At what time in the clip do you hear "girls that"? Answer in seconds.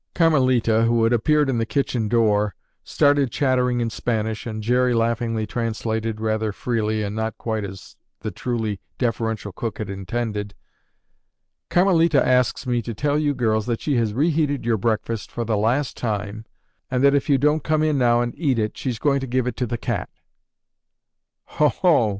13.35-13.79